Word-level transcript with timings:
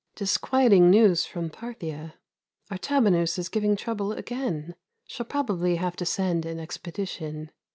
Disquieting 0.15 0.89
news 0.89 1.27
from 1.27 1.51
Parthia. 1.51 2.15
Artabanus 2.71 3.37
is 3.37 3.49
giving 3.49 3.75
trouble 3.75 4.13
again. 4.13 4.73
Shall 5.05 5.27
probably 5.27 5.75
have 5.75 5.95
to 5.97 6.07
send 6.07 6.43
an 6.43 6.59
expedition. 6.59 7.51